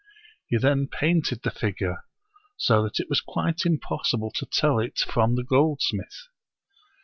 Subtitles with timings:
[0.47, 2.03] He then painted the figure,
[2.57, 6.25] so that it was quite impossible to tell it from the goldsmith.